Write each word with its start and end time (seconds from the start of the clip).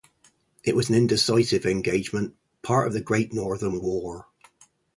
It 0.63 0.75
was 0.75 0.89
an 0.89 0.95
indecisive 0.95 1.63
engagement, 1.67 2.35
part 2.63 2.87
of 2.87 2.93
the 2.93 3.01
Great 3.01 3.33
Northern 3.33 3.79
War. 3.83 4.25